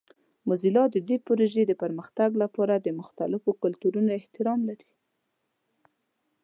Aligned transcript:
موزیلا 0.47 0.83
د 0.91 0.97
دې 1.07 1.17
پروژې 1.27 1.63
د 1.67 1.73
پرمختګ 1.81 2.29
لپاره 2.43 2.73
د 2.77 2.87
مختلفو 2.99 3.49
کلتورونو 3.63 4.09
احترام 4.19 4.59
لري. 4.69 4.89